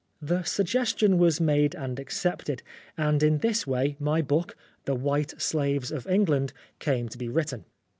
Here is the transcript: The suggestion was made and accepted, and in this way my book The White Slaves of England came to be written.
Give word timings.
The 0.19 0.41
suggestion 0.41 1.19
was 1.19 1.39
made 1.39 1.75
and 1.75 1.99
accepted, 1.99 2.63
and 2.97 3.21
in 3.21 3.37
this 3.37 3.67
way 3.67 3.97
my 3.99 4.23
book 4.23 4.57
The 4.85 4.95
White 4.95 5.39
Slaves 5.39 5.91
of 5.91 6.07
England 6.07 6.53
came 6.79 7.07
to 7.09 7.19
be 7.19 7.29
written. 7.29 7.65